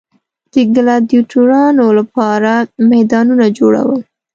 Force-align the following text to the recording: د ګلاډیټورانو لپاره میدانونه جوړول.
د 0.53 0.55
ګلاډیټورانو 0.73 1.85
لپاره 1.99 2.51
میدانونه 2.91 3.45
جوړول. 3.57 4.01